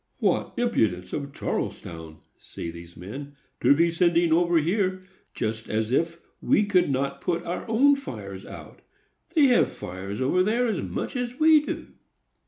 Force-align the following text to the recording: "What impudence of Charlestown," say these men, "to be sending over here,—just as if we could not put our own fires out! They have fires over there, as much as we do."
"What 0.17 0.55
impudence 0.57 1.13
of 1.13 1.31
Charlestown," 1.31 2.21
say 2.39 2.71
these 2.71 2.97
men, 2.97 3.35
"to 3.59 3.75
be 3.75 3.91
sending 3.91 4.33
over 4.33 4.57
here,—just 4.57 5.69
as 5.69 5.91
if 5.91 6.19
we 6.41 6.63
could 6.65 6.89
not 6.89 7.21
put 7.21 7.43
our 7.43 7.67
own 7.69 7.95
fires 7.95 8.43
out! 8.43 8.79
They 9.35 9.43
have 9.49 9.71
fires 9.71 10.19
over 10.19 10.41
there, 10.41 10.65
as 10.65 10.81
much 10.81 11.15
as 11.15 11.39
we 11.39 11.63
do." 11.63 11.89